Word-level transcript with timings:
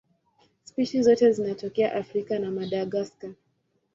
Spishi 0.63 1.01
zote 1.03 1.31
zinatokea 1.31 1.93
Afrika 1.95 2.39
na 2.39 2.51
Madagaska. 2.51 3.29